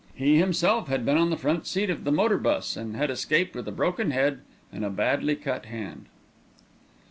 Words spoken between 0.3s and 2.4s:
himself had been on the front seat of the motor